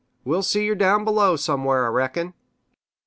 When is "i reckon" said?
1.85-2.33